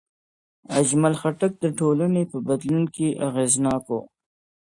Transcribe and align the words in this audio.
اجمل 0.79 1.13
خټک 1.21 1.51
د 1.59 1.65
ټولنې 1.79 2.23
په 2.31 2.37
بدلون 2.47 2.83
کې 2.95 3.07
اغېزناک 3.27 3.83
و. 3.93 3.99